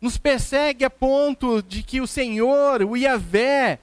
[0.00, 3.80] Nos persegue a ponto de que o Senhor, o Iavé,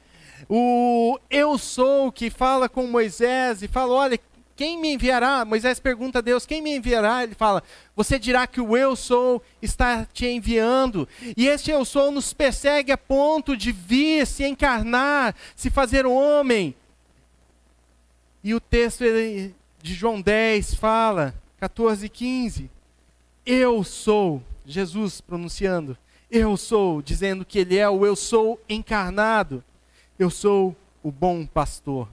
[0.47, 4.17] o eu sou que fala com Moisés e fala: Olha,
[4.55, 5.43] quem me enviará?
[5.43, 7.23] Moisés pergunta a Deus: Quem me enviará?
[7.23, 7.61] Ele fala:
[7.93, 11.09] Você dirá que o eu sou está te enviando.
[11.35, 16.73] E esse eu sou nos persegue a ponto de vir, se encarnar, se fazer homem.
[18.41, 19.53] E o texto ele
[19.87, 22.69] de João 10 fala, 14 e 15,
[23.45, 25.97] eu sou, Jesus pronunciando,
[26.29, 29.63] eu sou, dizendo que ele é o eu sou encarnado,
[30.19, 32.09] eu sou o bom pastor.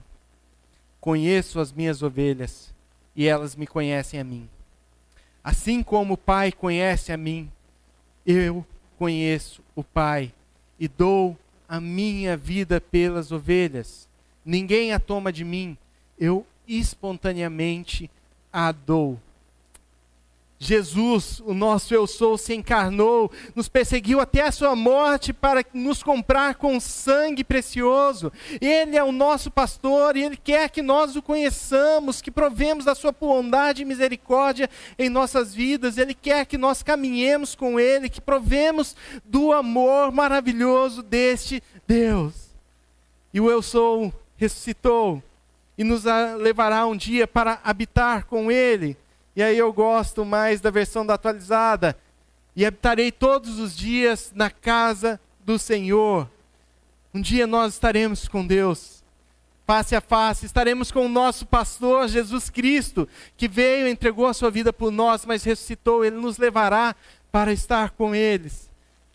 [1.01, 2.73] Conheço as minhas ovelhas
[3.13, 4.49] e elas me conhecem a mim.
[5.43, 7.51] Assim como o Pai conhece a mim,
[8.25, 8.65] eu
[8.97, 10.31] conheço o Pai
[10.79, 14.07] e dou a minha vida pelas ovelhas.
[14.45, 15.77] Ninguém a toma de mim,
[16.17, 18.09] eu espontaneamente
[18.51, 19.19] a dou.
[20.57, 26.01] Jesus, o nosso eu sou, se encarnou, nos perseguiu até a sua morte para nos
[26.01, 28.31] comprar com sangue precioso.
[28.61, 32.95] Ele é o nosso pastor e ele quer que nós o conheçamos, que provemos da
[32.95, 35.97] sua bondade e misericórdia em nossas vidas.
[35.97, 38.95] Ele quer que nós caminhemos com ele, que provemos
[39.25, 42.33] do amor maravilhoso deste Deus.
[43.33, 45.21] E o eu sou ressuscitou
[45.77, 46.03] e nos
[46.39, 48.97] levará um dia para habitar com Ele.
[49.35, 51.97] E aí eu gosto mais da versão da atualizada.
[52.55, 56.29] E habitarei todos os dias na casa do Senhor.
[57.13, 59.03] Um dia nós estaremos com Deus,
[59.65, 63.07] face a face, estaremos com o nosso pastor Jesus Cristo,
[63.37, 66.03] que veio e entregou a sua vida por nós, mas ressuscitou.
[66.03, 66.95] Ele nos levará
[67.31, 68.64] para estar com eles.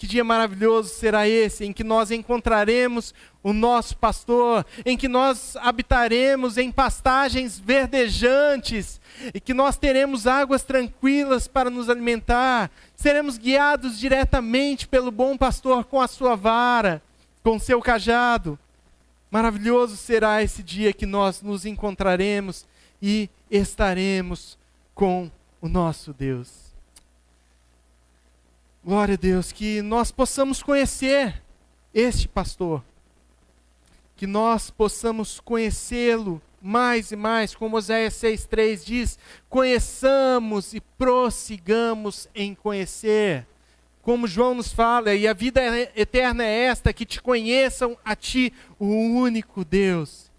[0.01, 5.57] Que dia maravilhoso será esse em que nós encontraremos o nosso pastor, em que nós
[5.57, 8.99] habitaremos em pastagens verdejantes
[9.35, 15.85] e que nós teremos águas tranquilas para nos alimentar, seremos guiados diretamente pelo bom pastor
[15.85, 17.03] com a sua vara,
[17.43, 18.59] com seu cajado.
[19.31, 22.65] Maravilhoso será esse dia que nós nos encontraremos
[23.03, 24.57] e estaremos
[24.95, 25.31] com
[25.61, 26.70] o nosso Deus.
[28.83, 31.43] Glória a Deus, que nós possamos conhecer
[31.93, 32.83] este pastor,
[34.17, 39.19] que nós possamos conhecê-lo mais e mais, como Oséias 6,3 diz:
[39.51, 43.47] conheçamos e prossigamos em conhecer.
[44.01, 45.61] Como João nos fala, e a vida
[45.95, 50.30] eterna é esta: que te conheçam a ti, o único Deus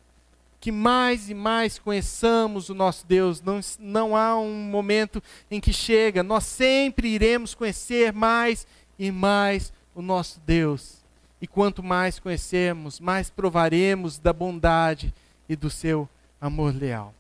[0.61, 3.41] que mais e mais conheçamos o nosso Deus.
[3.41, 9.73] Não, não há um momento em que chega, nós sempre iremos conhecer mais e mais
[9.95, 11.01] o nosso Deus.
[11.41, 15.11] E quanto mais conhecermos, mais provaremos da bondade
[15.49, 16.07] e do seu
[16.39, 17.11] amor leal.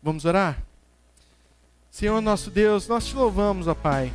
[0.00, 0.62] Vamos orar?
[1.90, 4.12] Senhor nosso Deus, nós te louvamos, ó Pai.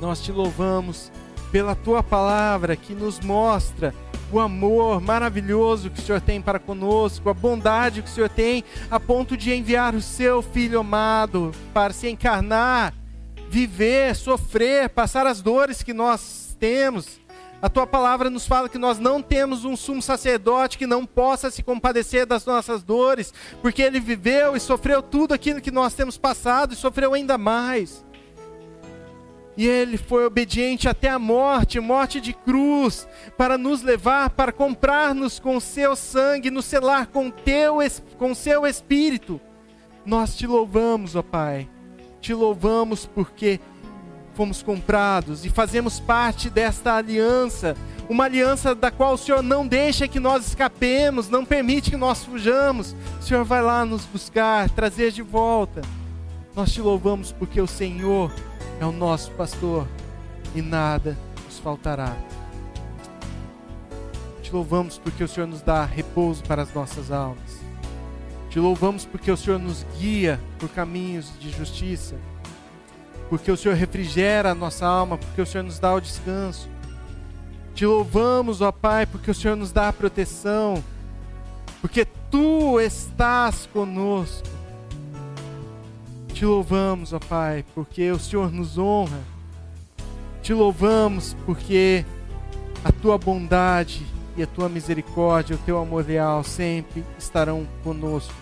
[0.00, 1.12] Nós te louvamos
[1.52, 3.94] pela tua palavra que nos mostra
[4.30, 8.62] o amor maravilhoso que o Senhor tem para conosco, a bondade que o Senhor tem
[8.90, 12.94] a ponto de enviar o seu Filho amado para se encarnar,
[13.48, 17.18] viver, sofrer, passar as dores que nós temos.
[17.60, 21.50] A tua palavra nos fala que nós não temos um sumo sacerdote que não possa
[21.50, 26.16] se compadecer das nossas dores, porque ele viveu e sofreu tudo aquilo que nós temos
[26.16, 28.04] passado e sofreu ainda mais.
[29.58, 35.40] E ele foi obediente até a morte, morte de cruz, para nos levar, para comprar-nos
[35.40, 37.78] com seu sangue, nos selar com teu
[38.16, 39.40] com seu espírito.
[40.06, 41.68] Nós te louvamos, ó Pai.
[42.20, 43.58] Te louvamos porque
[44.32, 47.76] fomos comprados e fazemos parte desta aliança,
[48.08, 52.24] uma aliança da qual o Senhor não deixa que nós escapemos, não permite que nós
[52.24, 52.94] fujamos.
[53.18, 55.82] O Senhor vai lá nos buscar, trazer de volta.
[56.54, 58.32] Nós te louvamos porque o Senhor
[58.80, 59.86] é o nosso pastor
[60.54, 62.16] e nada nos faltará.
[64.42, 67.58] Te louvamos porque o Senhor nos dá repouso para as nossas almas.
[68.48, 72.16] Te louvamos porque o Senhor nos guia por caminhos de justiça.
[73.28, 76.66] Porque o Senhor refrigera a nossa alma, porque o Senhor nos dá o descanso.
[77.74, 80.82] Te louvamos, ó Pai, porque o Senhor nos dá a proteção.
[81.82, 84.57] Porque tu estás conosco.
[86.38, 89.18] Te louvamos, ó Pai, porque o Senhor nos honra.
[90.40, 92.04] Te louvamos porque
[92.84, 98.32] a tua bondade e a tua misericórdia, o teu amor leal sempre estarão conosco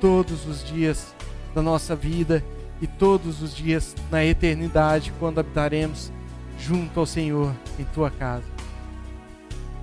[0.00, 1.14] todos os dias
[1.54, 2.42] da nossa vida
[2.80, 6.10] e todos os dias na eternidade, quando habitaremos
[6.58, 8.48] junto ao Senhor em tua casa.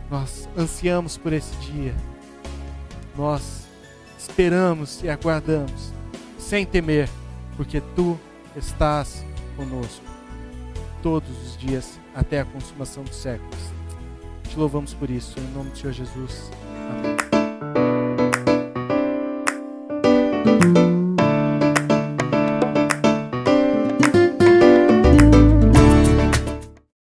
[0.09, 1.93] Nós ansiamos por esse dia.
[3.15, 3.67] Nós
[4.17, 5.93] esperamos e aguardamos
[6.39, 7.07] sem temer
[7.55, 8.17] porque tu
[8.55, 9.25] estás
[9.55, 10.05] conosco
[11.01, 13.59] todos os dias até a consumação dos séculos.
[14.43, 16.51] Te louvamos por isso, em nome do Senhor Jesus.
[20.63, 21.00] Amém.